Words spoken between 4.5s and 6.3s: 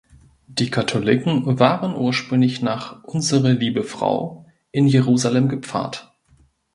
in Jerusalem gepfarrt.